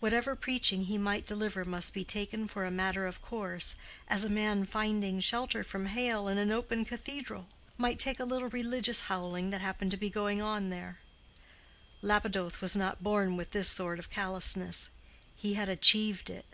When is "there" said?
10.68-10.98